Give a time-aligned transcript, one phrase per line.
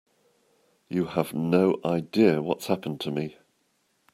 [0.89, 3.37] You have no idea what's happened to me.